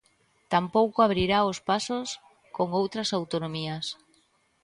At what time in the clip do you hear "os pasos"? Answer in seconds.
1.51-2.07